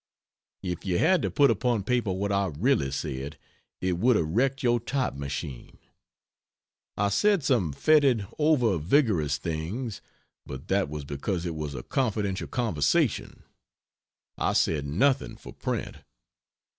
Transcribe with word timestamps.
If 0.63 0.83
you 0.83 0.97
had 0.97 1.35
put 1.35 1.51
upon 1.51 1.83
paper 1.83 2.11
what 2.11 2.31
I 2.31 2.47
really 2.57 2.89
said 2.89 3.37
it 3.81 3.99
would 3.99 4.15
have 4.15 4.29
wrecked 4.29 4.63
your 4.63 4.79
type 4.79 5.13
machine. 5.13 5.77
I 6.97 7.09
said 7.09 7.43
some 7.43 7.71
fetid, 7.71 8.25
over 8.39 8.79
vigorous 8.79 9.37
things, 9.37 10.01
but 10.43 10.69
that 10.69 10.89
was 10.89 11.05
because 11.05 11.45
it 11.45 11.53
was 11.53 11.75
a 11.75 11.83
confidential 11.83 12.47
conversation. 12.47 13.43
I 14.39 14.53
said 14.53 14.87
nothing 14.87 15.35
for 15.37 15.53
print. 15.53 15.97